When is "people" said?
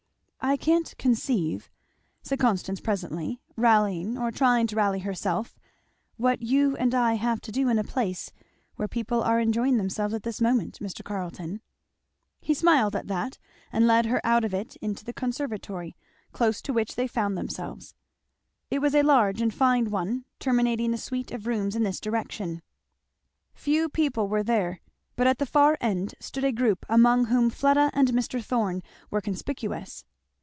8.87-9.21, 23.89-24.27